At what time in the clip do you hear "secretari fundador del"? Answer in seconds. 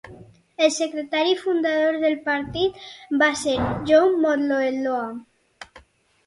0.77-2.15